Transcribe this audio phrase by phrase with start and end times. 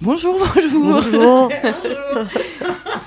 [0.00, 1.02] Bonjour, bonjour.
[1.02, 1.52] Bonjour.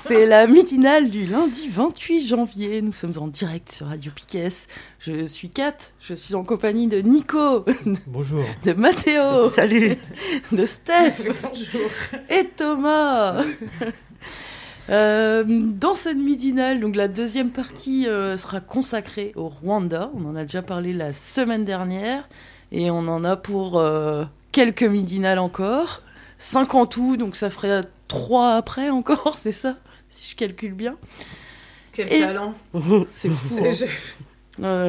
[0.04, 2.82] C'est la midinale du lundi 28 janvier.
[2.82, 4.48] Nous sommes en direct sur Radio Piquet.
[4.98, 5.76] Je suis Kat.
[6.00, 7.64] Je suis en compagnie de Nico,
[8.06, 8.44] Bonjour.
[8.64, 9.96] de Mathéo, Salut.
[10.52, 11.14] de Steph
[12.28, 13.42] et Thomas.
[14.92, 20.10] Euh, dans cette midinale, donc la deuxième partie euh, sera consacrée au Rwanda.
[20.14, 22.28] On en a déjà parlé la semaine dernière
[22.72, 26.02] et on en a pour euh, quelques midinales encore.
[26.38, 29.76] Cinq en tout, donc ça ferait trois après encore, c'est ça
[30.10, 30.96] Si je calcule bien.
[31.94, 32.52] Quel Et- talent.
[33.12, 33.58] C'est fou.
[33.64, 33.70] Hein.
[33.72, 33.86] je-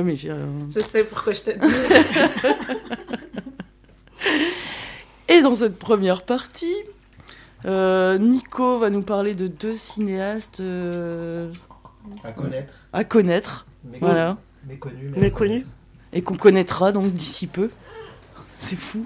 [0.02, 1.67] mais je sais pourquoi je t'ai dit.
[5.30, 6.73] Et dans cette première partie,
[7.66, 11.52] euh, Nico va nous parler de deux cinéastes euh,
[12.23, 12.73] À connaître.
[12.94, 14.00] à connaître, Méconnu.
[14.02, 15.09] voilà, Méconnu.
[15.17, 15.66] Méconnu.
[16.14, 17.69] et qu'on connaîtra donc d'ici peu.
[18.59, 19.06] C'est fou.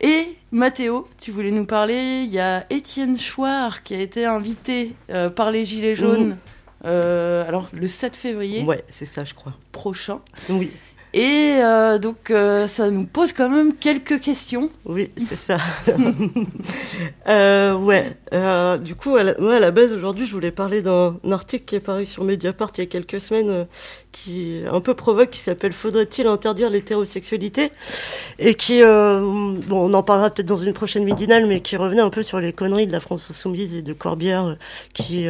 [0.00, 4.94] Et Mathéo, tu voulais nous parler, il y a Étienne Chouard qui a été invité
[5.10, 6.36] euh, par les Gilets jaunes,
[6.84, 9.52] euh, alors le 7 février Ouais, c'est ça, je crois.
[9.70, 10.20] prochain.
[10.50, 10.72] Oui,
[11.14, 14.70] Et euh, donc euh, ça nous pose quand même quelques questions.
[14.86, 15.58] oui, c'est ça.
[17.28, 18.16] euh, ouais.
[18.32, 21.66] euh, du coup, à la, moi, à la base, aujourd'hui, je voulais parler d'un article
[21.66, 23.64] qui est paru sur Mediapart il y a quelques semaines, euh,
[24.10, 27.72] qui un peu provoque, qui s'appelle Faudrait-il interdire l'hétérosexualité?
[28.38, 32.00] Et qui, euh, bon, on en parlera peut-être dans une prochaine midinale, mais qui revenait
[32.00, 34.56] un peu sur les conneries de la France insoumise et de Corbière,
[34.94, 35.26] qui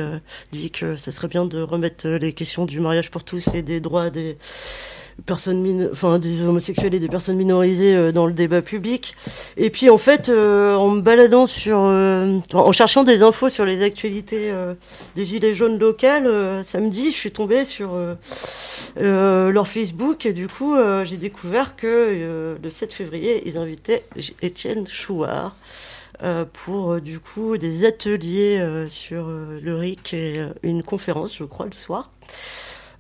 [0.53, 3.81] dit que ce serait bien de remettre les questions du mariage pour tous et des
[3.81, 4.37] droits des
[6.19, 9.15] des homosexuels et des personnes minorisées euh, dans le débat public.
[9.57, 13.65] Et puis en fait euh, en me baladant sur euh, en cherchant des infos sur
[13.65, 14.53] les actualités
[15.15, 17.91] des gilets jaunes locales samedi je suis tombée sur
[18.97, 24.05] leur Facebook et du coup j'ai découvert que le 7 février ils invitaient
[24.41, 25.57] Étienne Chouard
[26.53, 32.11] pour du coup des ateliers sur le RIC et une conférence je crois le soir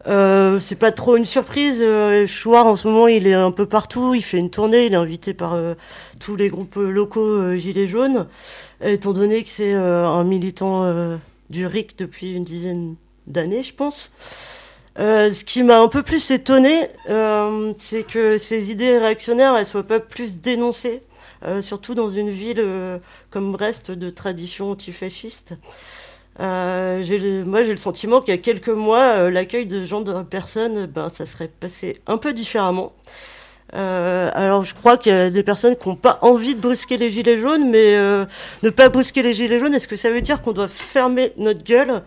[0.09, 1.79] euh, c'est pas trop une surprise.
[1.81, 4.15] Euh, Chouard, en ce moment, il est un peu partout.
[4.15, 4.87] Il fait une tournée.
[4.87, 5.75] Il est invité par euh,
[6.19, 8.27] tous les groupes euh, locaux Gilets jaunes.
[8.83, 11.19] Étant donné que c'est un militant
[11.51, 12.97] du RIC depuis une dizaine
[13.29, 14.11] d'années, je pense.
[14.97, 16.89] Ce qui m'a un peu plus étonné,
[17.79, 21.03] c'est que ces idées réactionnaires, elles soient pas plus dénoncées,
[21.61, 25.55] surtout dans une ville comme Brest de tradition antifasciste.
[26.41, 30.05] Euh, moi, j'ai le sentiment qu'il y a quelques mois, euh, l'accueil de ce genre
[30.05, 32.93] de personnes, ben, ça serait passé un peu différemment.
[33.75, 36.97] Euh, alors, je crois qu'il y a des personnes qui n'ont pas envie de brusquer
[36.97, 37.97] les gilets jaunes, mais
[38.63, 41.63] ne pas brusquer les gilets jaunes, est-ce que ça veut dire qu'on doit fermer notre
[41.63, 42.03] gueule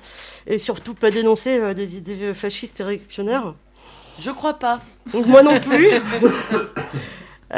[0.47, 3.55] et surtout pas dénoncer des idées fascistes et réactionnaires?
[4.19, 4.79] Je crois pas.
[5.11, 5.89] donc moi non plus.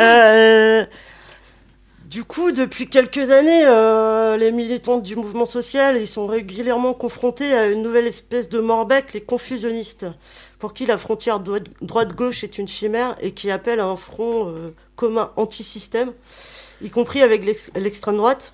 [2.08, 7.54] Du coup, depuis quelques années, euh, les militants du mouvement social, ils sont régulièrement confrontés
[7.54, 10.06] à une nouvelle espèce de morbec, les confusionnistes,
[10.58, 14.48] pour qui la frontière droite- droite-gauche est une chimère et qui appellent à un front
[14.48, 16.14] euh, commun anti-système,
[16.82, 18.54] y compris avec l'ex- l'extrême droite.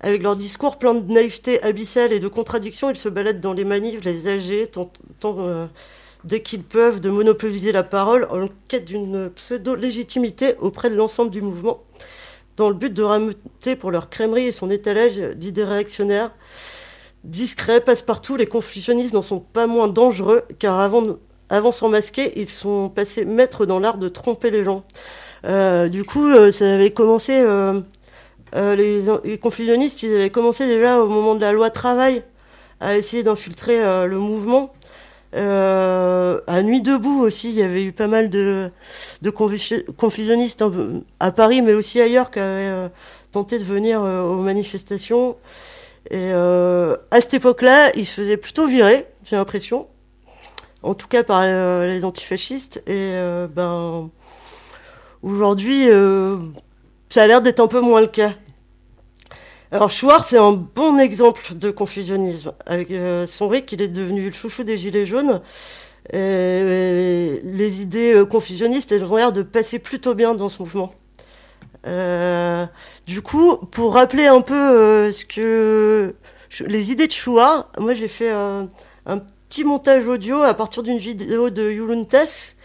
[0.00, 3.64] Avec leur discours plein de naïveté abyssale et de contradictions, ils se baladent dans les
[3.64, 5.66] manifs, les âgés, tentant euh,
[6.24, 11.42] dès qu'ils peuvent, de monopoliser la parole en quête d'une pseudo-légitimité auprès de l'ensemble du
[11.42, 11.82] mouvement,
[12.60, 16.30] dans le but de rameuter pour leur crèmerie et son étalage d'idées réactionnaires.
[17.24, 21.16] Discrets, passe-partout, les confusionnistes n'en sont pas moins dangereux, car avant,
[21.48, 24.84] avant s'en masquer, ils sont passés maîtres dans l'art de tromper les gens.
[25.46, 27.40] Euh, du coup, euh, ça avait commencé...
[27.40, 27.80] euh,
[28.54, 32.24] les, les confusionnistes, ils avaient commencé déjà au moment de la loi travail
[32.80, 34.74] à essayer d'infiltrer le mouvement.
[35.34, 38.70] Euh, à Nuit debout aussi, il y avait eu pas mal de,
[39.22, 40.64] de confu- confusionnistes
[41.20, 42.88] à Paris, mais aussi ailleurs, qui avaient euh,
[43.30, 45.36] tenté de venir euh, aux manifestations.
[46.10, 49.86] Et euh, à cette époque-là, ils se faisaient plutôt virer, j'ai l'impression.
[50.82, 52.82] En tout cas par les antifascistes.
[52.86, 53.12] Et
[53.54, 54.08] ben
[55.22, 55.86] aujourd'hui,
[57.10, 58.32] ça a l'air d'être un peu moins le cas.
[59.72, 62.52] Alors Chouard, c'est un bon exemple de confusionnisme.
[62.66, 65.40] Avec euh, son RIC, il est devenu le chouchou des Gilets jaunes.
[66.12, 70.92] Et les idées euh, confusionnistes, elles ont l'air de passer plutôt bien dans ce mouvement.
[71.86, 72.66] Euh,
[73.06, 76.16] du coup, pour rappeler un peu euh, ce que
[76.66, 78.68] les idées de Chouard, moi j'ai fait un
[79.48, 82.56] petit montage audio à partir d'une vidéo de Yuluntes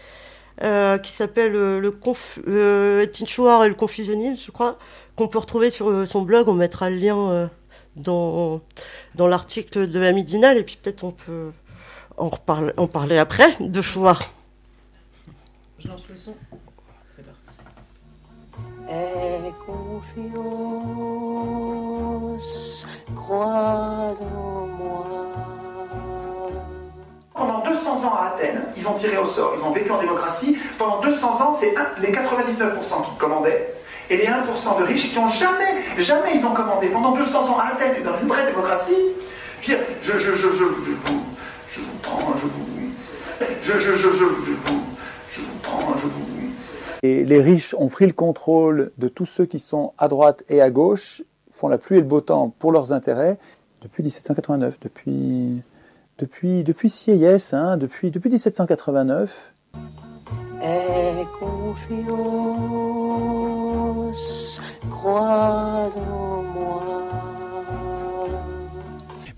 [0.62, 4.78] euh, qui s'appelle le conf, et le confusionnisme, je crois
[5.16, 6.48] qu'on peut retrouver sur euh, son blog.
[6.48, 7.48] On mettra le lien euh,
[7.96, 8.60] dans,
[9.14, 11.50] dans l'article de la Midinale et puis peut-être on peut
[12.16, 14.18] en, reparler, en parler après de choix.
[15.78, 16.34] Je lance le son.
[17.14, 17.40] C'est parti.
[18.88, 20.36] Et confiance,
[23.14, 25.06] crois en moi.
[27.34, 30.56] Pendant 200 ans à Athènes, ils ont tiré au sort, ils ont vécu en démocratie.
[30.78, 33.75] Pendant 200 ans, c'est les 99% qui commandaient
[34.10, 37.58] et les 1% de riches qui ont jamais, jamais ils ont commandé pendant 200 ans
[37.58, 38.94] à Athènes, dans une vraie démocratie.
[39.62, 39.72] Je,
[40.02, 41.24] je, je, je, je, vous,
[41.68, 42.66] je vous prends, je vous,
[43.62, 44.82] je, je, je, je, vous,
[45.30, 46.26] je vous prends, je vous.
[47.02, 50.60] Et les riches ont pris le contrôle de tous ceux qui sont à droite et
[50.60, 51.22] à gauche,
[51.52, 53.38] font la pluie et le beau temps pour leurs intérêts
[53.82, 55.62] depuis 1789, depuis
[56.18, 59.30] depuis depuis Sieyès, hein, depuis depuis 1789.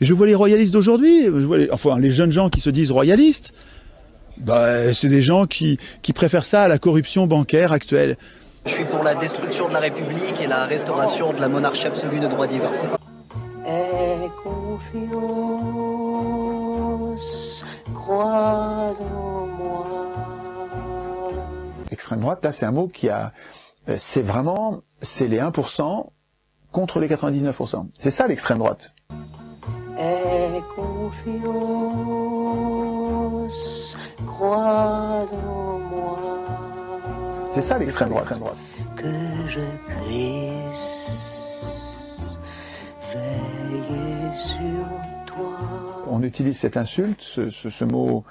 [0.00, 2.92] Je vois les royalistes d'aujourd'hui, je vois les, enfin les jeunes gens qui se disent
[2.92, 3.52] royalistes,
[4.36, 8.16] bah, c'est des gens qui, qui préfèrent ça à la corruption bancaire actuelle.
[8.66, 12.20] Je suis pour la destruction de la République et la restauration de la monarchie absolue
[12.20, 12.70] de droit divin.
[21.90, 23.32] Extrême droite, là c'est un mot qui a...
[23.88, 24.82] Euh, c'est vraiment...
[25.02, 26.10] C'est les 1%
[26.72, 27.86] contre les 99%.
[27.98, 28.94] C'est ça l'extrême droite.
[37.52, 38.28] C'est ça l'extrême droite.
[38.96, 41.08] Que je puisse
[43.12, 44.86] veiller sur
[45.26, 45.56] toi.
[46.08, 48.24] On utilise cette insulte, ce, ce, ce mot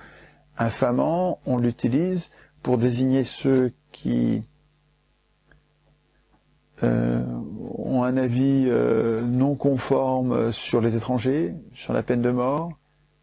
[0.57, 2.31] infamant, on l'utilise
[2.62, 4.44] pour désigner ceux qui
[6.83, 7.24] euh,
[7.77, 12.71] ont un avis euh, non conforme sur les étrangers, sur la peine de mort,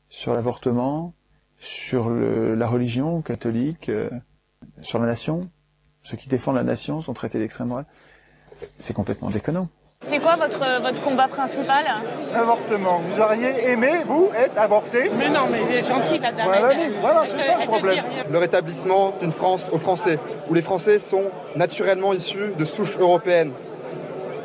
[0.08, 1.14] sur l'avortement,
[1.58, 4.10] sur la religion catholique, euh,
[4.80, 5.50] sur la nation.
[6.02, 7.86] Ceux qui défendent la nation sont traités d'extrême droite.
[8.78, 9.68] C'est complètement déconnant.
[10.06, 11.84] C'est quoi votre, votre combat principal
[12.34, 13.00] Avortement.
[13.04, 16.46] Vous auriez aimé, vous, être avorté Mais non, mais il est gentil, madame.
[16.46, 18.04] Voilà, voilà c'est ça le problème.
[18.30, 20.18] Le rétablissement d'une France aux Français,
[20.48, 21.24] où les Français sont
[21.56, 23.52] naturellement issus de souches européennes.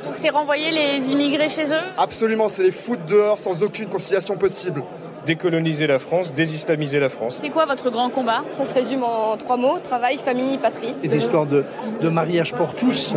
[0.06, 4.38] Donc c'est renvoyer les immigrés chez eux Absolument, c'est les foutre dehors sans aucune conciliation
[4.38, 4.84] possible.
[5.26, 7.40] Décoloniser la France, désislamiser la France.
[7.42, 10.96] C'est quoi votre grand combat Ça se résume en trois mots, travail, famille, patrie.
[11.04, 11.66] Et l'histoire de,
[12.02, 13.14] de mariage pour tous,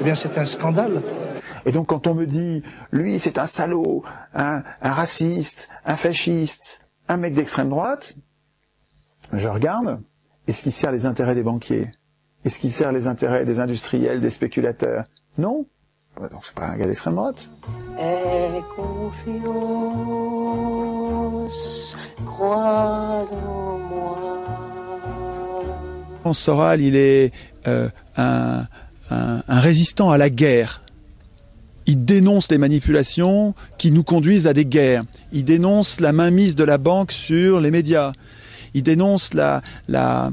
[0.00, 1.02] eh bien c'est un scandale.
[1.66, 6.80] Et donc quand on me dit, lui c'est un salaud, un, un raciste, un fasciste,
[7.08, 8.14] un mec d'extrême droite,
[9.32, 10.00] je regarde,
[10.46, 11.90] est-ce qu'il sert les intérêts des banquiers?
[12.44, 15.02] Est-ce qu'il sert les intérêts des industriels, des spéculateurs?
[15.36, 15.66] Non.
[16.18, 17.48] Donc c'est pas un gars d'extrême droite.
[17.98, 19.42] Et confiance,
[22.24, 23.78] crois en
[26.22, 26.32] moi.
[26.32, 27.34] Soral, il est
[27.66, 28.66] euh, un,
[29.10, 30.82] un, un résistant à la guerre
[31.86, 35.04] il dénonce les manipulations qui nous conduisent à des guerres.
[35.32, 38.12] Il dénonce la mainmise de la banque sur les médias.
[38.74, 40.30] Il dénonce la, la,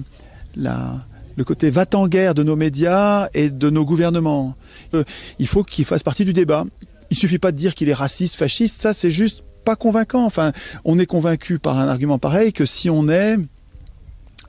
[0.55, 1.05] la,
[1.35, 4.55] le côté va-t-en-guerre de nos médias et de nos gouvernements.
[4.93, 5.03] Euh,
[5.39, 6.65] il faut qu'il fasse partie du débat.
[7.09, 8.81] Il suffit pas de dire qu'il est raciste, fasciste.
[8.81, 10.25] Ça, c'est juste pas convaincant.
[10.25, 10.51] Enfin,
[10.83, 13.37] on est convaincu par un argument pareil que si on est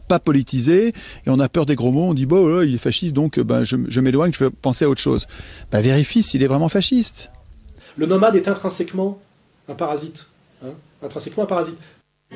[0.08, 2.78] pas politisé, et on a peur des gros mots, on dit bon, oh il est
[2.78, 5.26] fasciste, donc ben, je, m'éloigne, je vais penser à autre chose.
[5.70, 7.32] Ben, vérifie s'il est vraiment fasciste.
[7.96, 9.18] Le nomade est intrinsèquement
[9.68, 10.26] un parasite.
[10.64, 10.70] Hein
[11.04, 11.78] intrinsèquement un parasite.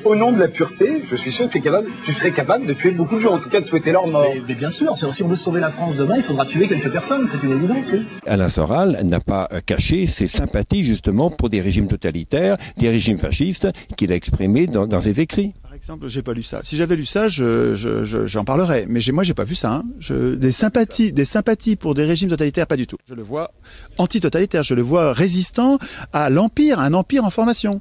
[0.05, 2.73] Au nom de la pureté, je suis sûr que tu, capable, tu serais capable de
[2.73, 4.25] tuer beaucoup de gens, en tout cas de souhaiter leur mort.
[4.33, 6.91] Mais, mais bien sûr, si on veut sauver la France demain, il faudra tuer quelques
[6.91, 8.07] personnes, c'est une évidence, oui.
[8.25, 13.67] Alain Soral n'a pas caché ses sympathies justement pour des régimes totalitaires, des régimes fascistes
[13.97, 15.53] qu'il a exprimés dans, dans ses écrits.
[15.75, 16.61] exemple, j'ai pas lu ça.
[16.63, 18.85] Si j'avais lu ça, je, je, je- j'en parlerais.
[18.89, 19.75] Mais moi, j'ai pas vu ça.
[19.75, 19.83] hein.
[19.99, 22.97] Je, des sympathies, des sympathies pour des régimes totalitaires, pas du tout.
[23.07, 23.51] Je le vois
[23.97, 24.63] anti-totalitaire.
[24.63, 25.77] Je le vois résistant
[26.13, 27.79] à l'empire, à un empire en formation.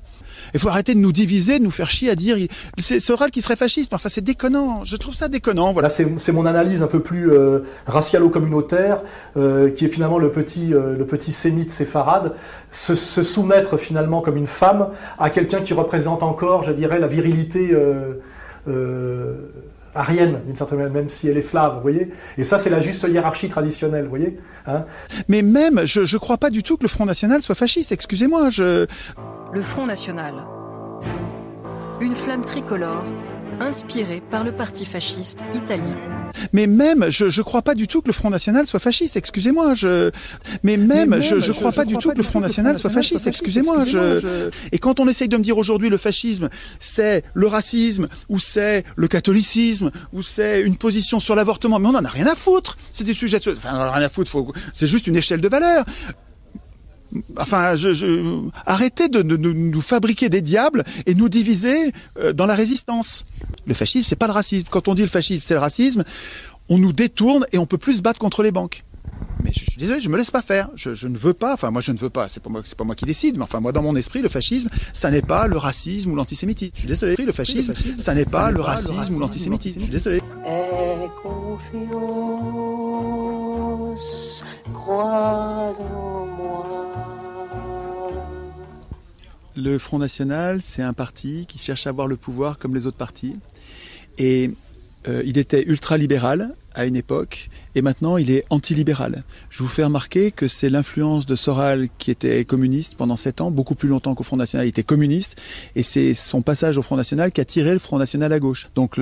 [0.54, 2.36] Il faut arrêter de nous diviser, de nous faire chier à dire
[2.78, 3.94] c'est Soral qui serait fasciste.
[3.94, 4.84] Enfin, c'est déconnant.
[4.84, 5.72] Je trouve ça déconnant.
[5.72, 5.88] Voilà.
[5.88, 9.02] Là, c'est mon analyse un peu plus euh, racialo-communautaire,
[9.36, 12.34] euh, qui est finalement le petit, euh, le petit sémite séfarade,
[12.70, 14.88] se, se soumettre finalement comme une femme
[15.18, 17.70] à quelqu'un qui représente encore, je dirais, la virilité
[18.68, 19.34] euh,
[19.94, 22.10] arienne, d'une certaine manière, même si elle est slave, vous voyez.
[22.36, 24.38] Et ça, c'est la juste hiérarchie traditionnelle, vous voyez.
[24.66, 24.84] Hein
[25.28, 27.92] Mais même, je, je crois pas du tout que le Front National soit fasciste.
[27.92, 28.86] Excusez-moi, je.
[29.52, 30.34] Le Front National.
[32.00, 33.04] Une flamme tricolore
[33.60, 35.96] inspirée par le parti fasciste italien.
[36.52, 39.16] Mais même, je, je crois pas du tout que le Front National soit fasciste.
[39.16, 40.10] Excusez-moi, je.
[40.62, 42.28] Mais même, même, je, je- crois je pas du crois tout pas que le du
[42.28, 43.22] Front tout que le National Front soit National fasciste.
[43.22, 43.26] soit fasciste.
[43.26, 44.50] Excusez-moi, je.
[44.70, 48.84] Et quand on essaye de me dire aujourd'hui le fascisme, c'est le racisme ou c'est
[48.96, 52.76] le catholicisme ou c'est une position sur l'avortement, mais on en a rien à foutre.
[52.92, 53.38] C'est des sujets.
[53.40, 54.30] de- Enfin, on en a rien à foutre.
[54.30, 54.52] Faut...
[54.74, 55.84] C'est juste une échelle de valeur.
[57.36, 57.74] Enfin,
[58.66, 63.26] arrêtez de, nous fabriquer des diables et nous diviser euh, dans la résistance.
[63.66, 64.66] Le fascisme, c'est pas le racisme.
[64.70, 66.04] Quand on dit le fascisme, c'est le racisme,
[66.68, 68.84] on nous détourne et on peut plus se battre contre les banques.
[69.42, 70.68] Mais je suis désolé, je me laisse pas faire.
[70.74, 71.54] Je, ne veux pas.
[71.54, 72.28] Enfin, moi, je ne veux pas.
[72.28, 73.36] C'est pas moi, c'est pas moi qui décide.
[73.36, 76.72] Mais enfin, moi, dans mon esprit, le fascisme, ça n'est pas le racisme ou l'antisémitisme.
[76.74, 77.16] Je suis désolé.
[77.16, 79.78] Le fascisme, ça n'est pas le racisme ou l'antisémitisme.
[79.80, 80.20] Je suis désolé.
[80.44, 81.88] Aie confiance,
[89.58, 92.96] Le Front National, c'est un parti qui cherche à avoir le pouvoir comme les autres
[92.96, 93.34] partis.
[94.16, 94.52] Et
[95.08, 99.24] euh, il était ultra-libéral à une époque, et maintenant il est anti-libéral.
[99.50, 103.50] Je vous fais remarquer que c'est l'influence de Soral qui était communiste pendant sept ans,
[103.50, 105.40] beaucoup plus longtemps qu'au Front National, il était communiste,
[105.74, 108.68] et c'est son passage au Front National qui a tiré le Front National à gauche.
[108.76, 108.96] Donc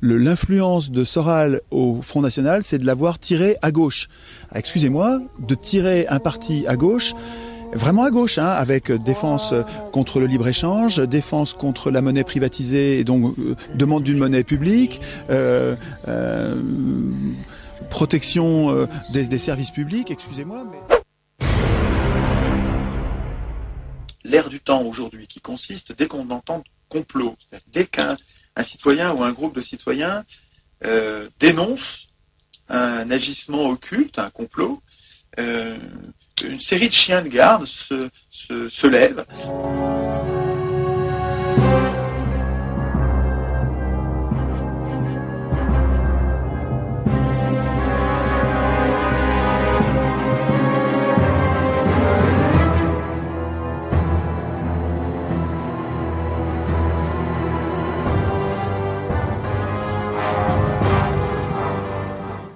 [0.00, 4.08] l'influence de Soral au Front National, c'est de l'avoir tiré à gauche.
[4.50, 7.12] Ah, Excusez-moi, de tirer un parti à gauche,
[7.72, 12.24] vraiment à gauche, hein, avec euh, défense euh, contre le libre-échange, défense contre la monnaie
[12.24, 15.00] privatisée et donc euh, demande d'une monnaie publique,
[17.90, 21.46] protection des, services publics, excusez-moi, mais...
[24.24, 27.36] l'ère du temps aujourd'hui qui consiste, dès qu'on entend complot,
[27.72, 28.16] dès qu'un
[28.56, 30.24] un citoyen ou un groupe de citoyens
[31.38, 32.08] dénonce
[32.68, 34.82] un agissement occulte, un complot,
[36.44, 39.24] une série de chiens de garde se, se, lèvent.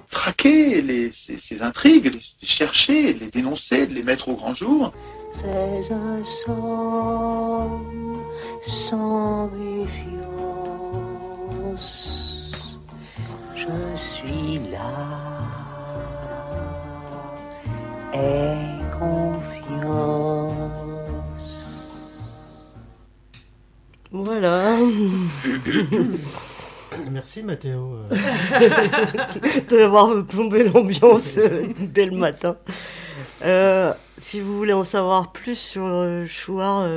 [0.09, 2.19] traquer les, ces, intrigues,
[2.61, 4.93] chercher, de les dénoncer, de les mettre au grand jour.
[5.41, 8.21] Fais un somme
[8.61, 10.11] sans méfiance.
[13.55, 14.93] Je suis là.
[18.13, 20.21] Aie confiance.
[24.11, 24.77] Voilà.
[27.09, 27.97] Merci Mathéo.
[29.69, 32.57] de l'avoir plombé l'ambiance euh, dès le matin.
[33.43, 36.87] Euh, si vous voulez en savoir plus sur euh, Chouard,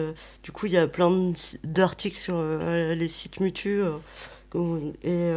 [0.43, 1.33] du coup, il y a plein
[1.63, 3.85] d'articles sur les sites mutus.
[5.03, 5.31] et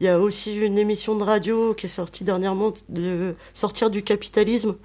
[0.00, 4.02] il y a aussi une émission de radio qui est sortie dernièrement de Sortir du
[4.02, 4.76] capitalisme,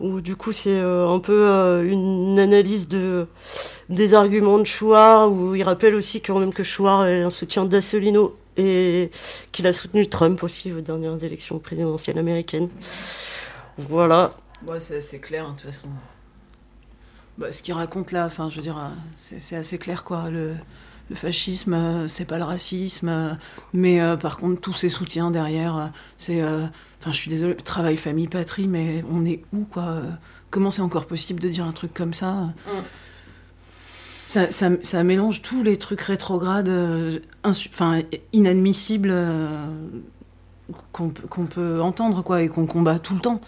[0.00, 3.26] où du coup c'est un peu une analyse de,
[3.88, 7.64] des arguments de Chouard, où il rappelle aussi quand même que Chouard est un soutien
[7.64, 9.10] d'Assolino et
[9.52, 12.68] qu'il a soutenu Trump aussi aux dernières élections présidentielles américaines.
[13.78, 14.32] Voilà.
[14.66, 15.88] Ouais, c'est assez clair, hein, de toute façon.
[17.38, 18.78] Bah, ce qu'il raconte là, enfin, je veux dire,
[19.16, 20.30] c'est assez clair, quoi.
[20.30, 20.54] Le,
[21.10, 23.34] le fascisme, euh, c'est pas le racisme, euh,
[23.74, 26.40] mais euh, par contre, tous ces soutiens derrière, c'est.
[26.40, 26.66] euh,
[27.02, 30.00] Enfin, je suis désolée, travail, famille, patrie, mais on est où, quoi
[30.50, 32.48] Comment c'est encore possible de dire un truc comme ça
[34.26, 38.02] ça, ça, ça mélange tous les trucs rétrogrades, euh, enfin,
[38.32, 39.66] inadmissibles euh,
[40.92, 43.40] qu'on peut- entendre, quoi, et qu'on combat tout le temps.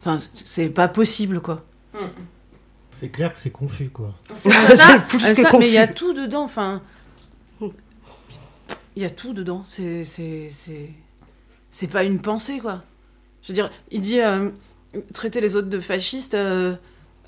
[0.00, 1.64] Enfin, c'est pas possible, quoi.
[2.92, 4.14] C'est clair que c'est confus quoi.
[4.34, 6.80] C'est ça, euh, ça, mais il y a tout dedans, enfin.
[8.96, 9.64] Il y a tout dedans.
[9.66, 10.04] C'est.
[10.04, 10.48] C'est.
[10.50, 10.90] C'est
[11.70, 12.82] c'est pas une pensée, quoi.
[13.42, 14.50] Je veux dire, il dit euh,
[15.12, 16.34] traiter les autres de fascistes.
[16.34, 16.76] euh,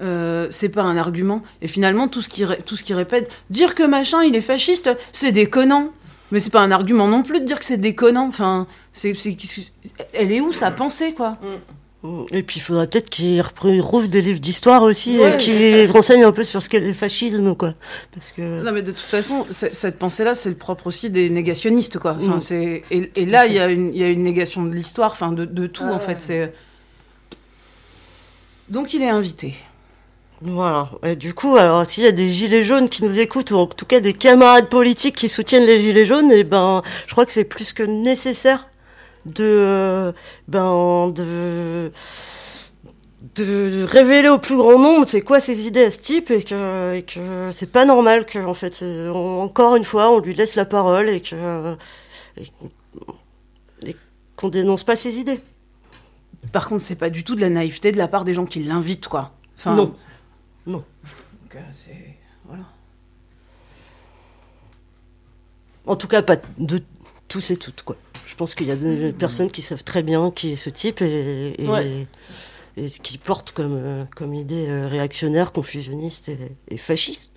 [0.03, 1.43] euh, c'est pas un argument.
[1.63, 4.91] Et finalement, tout ce qui tout ce qui répète, dire que machin il est fasciste,
[5.13, 5.91] c'est déconnant.
[6.33, 8.27] Mais c'est pas un argument non plus de dire que c'est déconnant.
[8.27, 9.37] Enfin, c'est, c'est-
[10.13, 11.39] elle est où sa pensée quoi?
[12.31, 15.35] Et puis il faudrait peut-être qu'ils retrouvent des livres d'histoire aussi Ouais.
[15.35, 17.75] et qu'ils renseignent un peu sur ce qu'est le fascisme, quoi.
[18.13, 18.63] Parce que.
[18.63, 22.17] Non, mais de toute façon, cette pensée-là, c'est le propre aussi des négationnistes, quoi.
[22.21, 22.41] Enfin, Mm.
[22.41, 25.11] c'est et, et là, il y, a une- il y a une négation de l'histoire,
[25.13, 26.21] enfin, de, de tout, en fait.
[26.21, 26.53] C'est
[28.69, 29.55] donc il est invité.
[30.43, 30.91] Voilà.
[31.03, 33.67] Et du coup, alors s'il y a des gilets jaunes qui nous écoutent, ou en
[33.67, 37.33] tout cas des camarades politiques qui soutiennent les gilets jaunes, et ben, je crois que
[37.33, 38.69] c'est plus que nécessaire
[39.25, 40.13] de, euh,
[40.47, 41.91] ben, de,
[43.37, 46.95] de révéler au plus grand nombre c'est quoi ces idées à ce type et que,
[46.95, 50.55] et que c'est pas normal que, en fait, on- encore une fois, on lui laisse
[50.55, 51.77] la parole et que,
[52.37, 52.47] et,
[53.87, 53.97] et
[54.37, 55.41] qu'on dénonce pas ses idées.
[56.53, 58.63] Par contre, c'est pas du tout de la naïveté de la part des gens qui
[58.63, 59.33] l'invitent, quoi.
[59.59, 59.93] Enfin, Non.
[60.67, 60.79] Non.
[61.43, 62.65] donc, euh, c'est voilà.
[65.87, 66.83] En tout cas, pas de
[67.29, 67.97] tous et toutes, quoi.
[68.27, 71.01] Je pense qu'il y a des personnes qui savent très bien qui est ce type
[71.01, 72.07] et, et, Ouais.
[72.77, 77.33] et ce qu'il porte comme, euh, comme idée euh, réactionnaire, confusionniste et, et fasciste.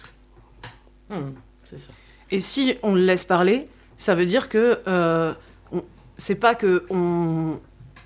[1.66, 1.92] c'est ça.
[2.32, 3.68] Et si on le laisse parler,
[3.98, 5.34] ça veut dire que euh,
[5.72, 5.84] on-
[6.18, 7.60] c'est pas que on,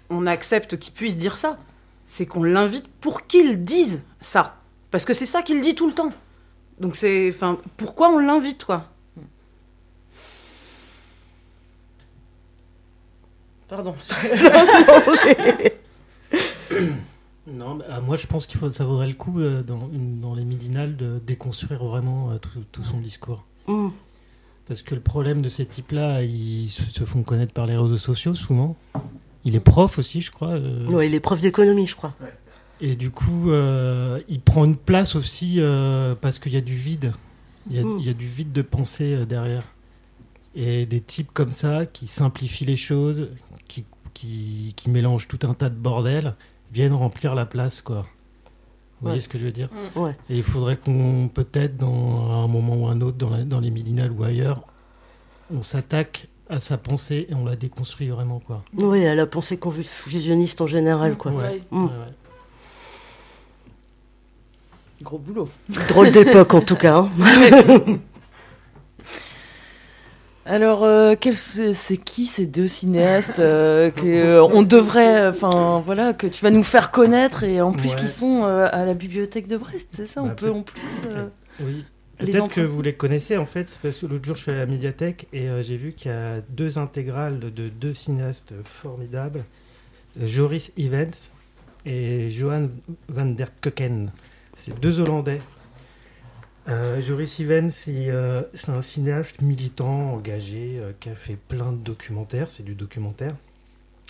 [0.10, 1.58] on accepte qu'il puisse dire ça,
[2.06, 4.62] c'est qu'on l'invite pour qu'il dise ça,
[4.94, 6.12] parce que c'est ça qu'il dit tout le temps.
[6.80, 8.92] Donc c'est, enfin, pourquoi on l'invite quoi?
[13.68, 13.96] Pardon.
[17.46, 20.34] Non, bah, moi je pense qu'il faut, ça vaudrait le coup euh, dans, une- dans
[20.34, 23.44] les midinales de déconstruire vraiment euh, tout, tout son discours.
[23.68, 23.90] Mm.
[24.68, 28.34] Parce que le problème de ces types-là, ils se, font connaître par les réseaux sociaux
[28.34, 28.78] souvent.
[29.44, 30.52] Il est prof aussi, je crois.
[30.52, 32.14] euh, Ouais, il est prof d'économie, je crois.
[32.82, 36.76] Et du coup, euh, il prend une place aussi euh, parce qu'il y a du
[36.76, 37.14] vide.
[37.70, 37.98] Il y a, Mm.
[38.00, 39.64] il y a du vide de pensée euh, derrière.
[40.56, 43.30] Et des types comme ça qui simplifient les choses,
[43.68, 46.36] qui, qui, qui mélangent tout un tas de bordel,
[46.74, 48.06] viennent remplir la place, quoi.
[49.02, 50.00] Vous voyez ce que je veux dire Mm.
[50.02, 50.18] Ouais.
[50.30, 53.70] Et il faudrait qu'on, peut-être, dans un moment ou un autre, dans, la- dans les
[53.72, 54.62] midinales ou ailleurs,
[55.54, 58.64] on s'attaque à sa pensée et on la déconstruit vraiment, quoi.
[58.76, 61.32] Oui, à la pensée confusionniste en général, quoi.
[61.32, 61.62] Ouais.
[61.72, 61.88] Mm.
[65.04, 65.50] Gros boulot.
[65.90, 66.96] Drôle d'époque, en tout cas.
[66.98, 67.10] hein.
[70.46, 76.28] Alors, euh, c'est qui ces deux cinéastes euh, que euh, on devrait, enfin voilà, que
[76.28, 77.96] tu vas nous faire connaître et en plus Ouais.
[78.02, 80.62] qui sont euh, à la bibliothèque de Brest, c'est ça On Bah, peut peut- en
[80.64, 81.28] plus euh,
[81.62, 81.86] Oui.
[82.18, 84.66] Peut-être que vous les connaissez en fait, parce que l'autre jour je suis à la
[84.66, 89.44] médiathèque et euh, j'ai vu qu'il y a deux intégrales de deux cinéastes formidables,
[90.22, 91.12] Joris Evans
[91.86, 92.70] et Johan
[93.10, 94.12] van der Koken.
[94.56, 95.42] C'est deux Hollandais.
[96.70, 102.52] Euh, Joris euh, c'est un cinéaste militant, engagé, euh, qui a fait plein de documentaires,
[102.52, 103.36] c'est du documentaire,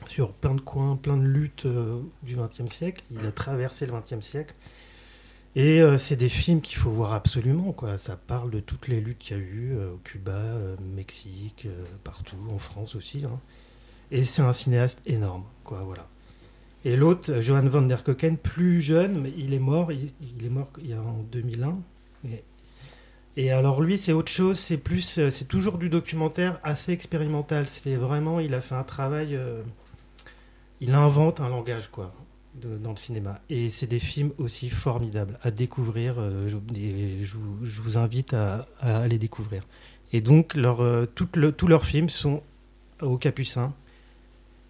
[0.08, 3.04] sur plein de coins, plein de luttes euh, du XXe siècle.
[3.12, 4.54] Il a traversé le XXe siècle.
[5.56, 8.00] Et c'est des films qu'il faut voir absolument, quoi.
[8.00, 10.42] Ça parle de toutes les luttes qu'il y a eu au Cuba,
[10.96, 11.68] Mexique,
[12.04, 13.24] partout, en France aussi.
[13.24, 13.40] hein.
[14.10, 16.08] Et c'est un cinéaste énorme, quoi, voilà.
[16.86, 20.12] Et l'autre, Johan van der Koken, plus jeune, mais il est mort, il,
[20.46, 21.80] est mort il y a en 2001.
[22.26, 22.44] Et,
[23.38, 27.68] et alors lui, c'est autre chose, c'est plus, euh, c'est toujours du documentaire assez expérimental.
[27.68, 29.62] C'est vraiment, il a fait un travail, euh,
[30.82, 32.14] il invente un langage, quoi
[32.56, 33.40] dans le cinéma.
[33.50, 36.20] Et c'est des films aussi formidables à découvrir.
[36.20, 37.38] euh, je,
[37.82, 38.68] vous, invite à,
[39.08, 39.64] les découvrir.
[40.12, 40.56] Et donc,
[41.16, 42.44] tous leurs films sont
[43.02, 43.74] au Capucin.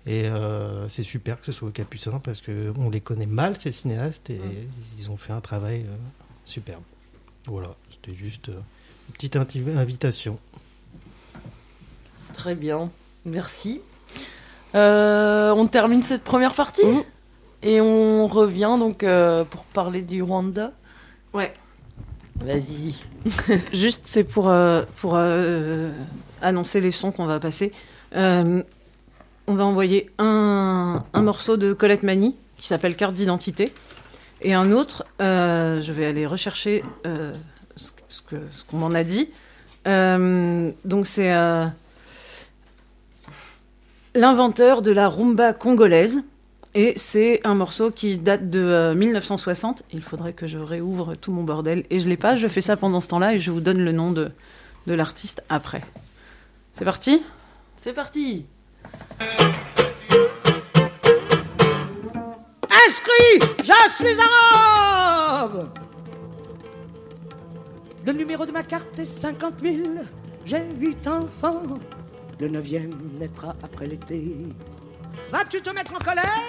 [0.05, 3.71] Et euh, c'est super que ce soit au Capucin parce qu'on les connaît mal, ces
[3.71, 4.41] cinéastes, et
[4.99, 5.95] ils ont fait un travail euh,
[6.43, 6.83] superbe.
[7.45, 8.59] Voilà, c'était juste euh,
[9.07, 10.37] une petite invitation.
[12.33, 12.89] Très bien,
[13.25, 13.79] merci.
[14.75, 16.81] Euh, on termine cette première partie
[17.61, 20.73] et on revient donc euh, pour parler du Rwanda.
[21.33, 21.53] Ouais.
[22.35, 22.95] Vas-y.
[23.71, 25.91] Juste, c'est pour, euh, pour euh,
[26.41, 27.71] annoncer les sons qu'on va passer.
[29.47, 33.73] On va envoyer un, un morceau de Colette Mani qui s'appelle Carte d'identité.
[34.41, 37.34] Et un autre, euh, je vais aller rechercher euh,
[37.75, 39.29] ce, ce qu'on m'en a dit.
[39.88, 41.34] Euh, donc c'est
[44.15, 46.23] l'inventeur de la rumba congolaise.
[46.75, 49.84] Et c'est un morceau qui date de euh, 1960.
[49.91, 51.86] Il faudrait que je réouvre tout mon bordel.
[51.91, 53.91] Et je l'ai pas, je fais ça pendant ce temps-là et je vous donne le
[53.91, 54.32] nom de,
[54.88, 55.84] de l'artiste après.
[56.73, 57.21] C'est parti?
[57.77, 58.45] C'est parti.
[62.88, 65.69] Inscrit, je suis arabe.
[68.06, 69.78] Le numéro de ma carte est 50 000.
[70.45, 71.63] J'ai huit enfants.
[72.39, 74.36] Le neuvième naîtra après l'été.
[75.32, 76.41] Vas-tu te mettre en colère?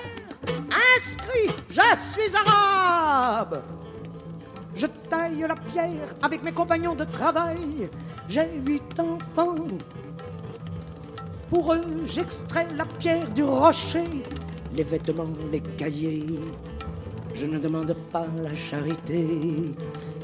[0.96, 1.80] Inscrit, je
[2.12, 3.62] suis arabe.
[4.74, 7.88] Je taille la pierre avec mes compagnons de travail.
[8.28, 9.54] J'ai huit enfants.
[11.50, 14.08] Pour eux, j'extrais la pierre du rocher,
[14.76, 16.26] les vêtements, les cahiers.
[17.34, 19.26] Je ne demande pas la charité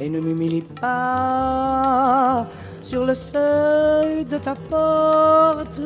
[0.00, 2.46] et ne m'humilie pas
[2.82, 5.80] sur le seuil de ta porte.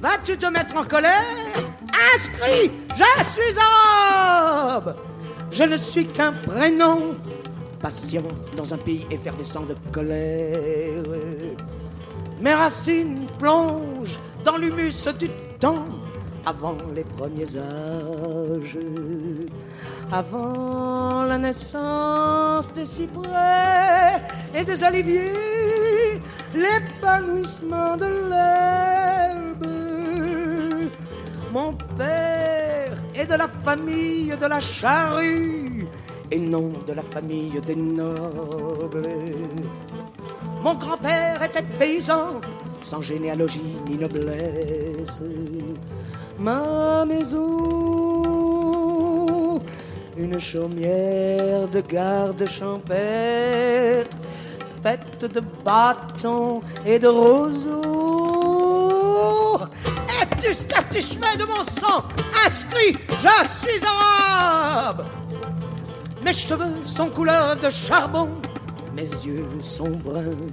[0.00, 1.24] Vas-tu te mettre en colère?
[2.14, 4.96] Inscrit, je suis arabe.
[5.50, 7.16] Je ne suis qu'un prénom,
[7.80, 8.22] patient
[8.56, 11.02] dans un pays effervescent de colère.
[12.40, 15.86] Mes racines plongent dans l'humus du temps
[16.44, 18.78] avant les premiers âges,
[20.12, 24.22] avant la naissance des cyprès
[24.54, 26.20] et des oliviers,
[26.54, 29.66] l'épanouissement de l'herbe.
[31.52, 35.86] Mon père est de la famille de la charrue
[36.30, 39.08] et non de la famille des nobles.
[40.66, 42.40] Mon grand-père était paysan,
[42.82, 45.22] sans généalogie ni noblesse.
[46.40, 48.24] Ma maison,
[50.16, 54.16] une chaumière de garde champêtre,
[54.82, 57.80] faite de bâtons et de roseaux.
[60.20, 62.02] Es-tu satisfait de mon sang?
[62.44, 65.04] Inscrit, je suis arabe.
[66.24, 68.28] Mes cheveux sont couleur de charbon
[68.96, 70.50] mes yeux sont bruns.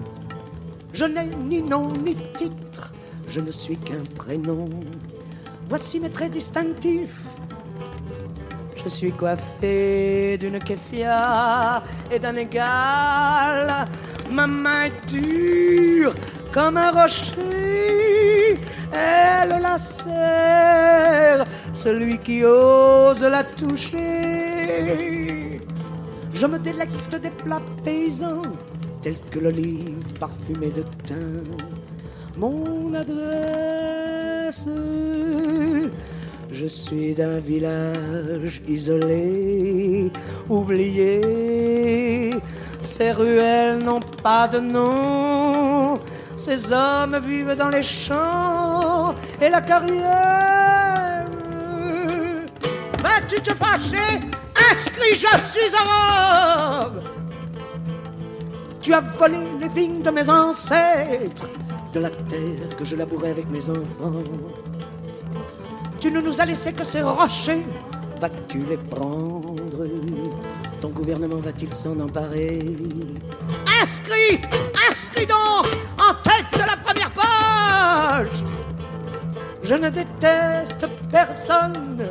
[0.94, 2.94] Je n'ai ni nom ni titre,
[3.28, 4.70] je ne suis qu'un prénom.
[5.70, 7.22] Voici mes traits distinctifs.
[8.84, 13.88] Je suis coiffé d'une kéfia et d'un égal.
[14.30, 16.14] Ma main est dure
[16.52, 18.60] comme un rocher.
[18.92, 25.23] Elle la serre, celui qui ose la toucher.
[26.34, 28.42] Je me délecte des plats paysans,
[29.02, 31.44] tels que l'olive parfumée de thym.
[32.36, 34.66] Mon adresse,
[36.52, 40.12] je suis d'un village isolé,
[40.50, 42.32] oublié.
[42.82, 46.00] Ces ruelles n'ont pas de nom.
[46.36, 51.26] Ces hommes vivent dans les champs et la carrière.
[53.04, 54.20] Vas-tu te fâcher?
[54.72, 57.04] Inscrit, je suis arabe.
[58.82, 61.50] Tu as volé les vignes de mes ancêtres,
[61.94, 64.24] de la terre que je labourais avec mes enfants.
[66.00, 67.66] Tu ne nous as laissé que ces rochers.
[68.20, 69.56] Vas-tu les prendre?
[70.82, 72.76] Ton gouvernement va-t-il s'en emparer?
[73.82, 74.42] Inscrit
[74.90, 78.44] Inscrit donc En tête de la première page
[79.64, 82.10] Je ne déteste personne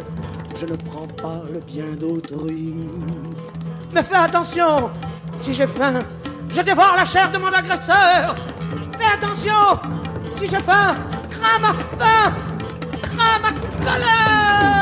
[0.62, 2.74] je ne prends pas le bien d'autrui.
[3.92, 4.90] Mais fais attention,
[5.36, 6.04] si j'ai faim,
[6.50, 8.36] je dévore la chair de mon agresseur.
[8.96, 9.80] Fais attention,
[10.36, 10.94] si j'ai faim,
[11.30, 12.32] crame ma faim,
[13.02, 13.50] crame ma
[13.84, 14.81] colère.